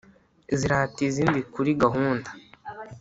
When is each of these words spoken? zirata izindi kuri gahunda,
zirata 0.59 0.99
izindi 1.09 1.39
kuri 1.53 1.71
gahunda, 1.83 2.29